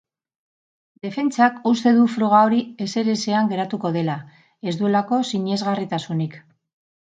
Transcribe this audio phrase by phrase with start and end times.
[1.07, 4.17] Defentsak uste du froga hori ezerezean geratuko dela,
[4.67, 6.43] ez duelako sinesgarritasunik.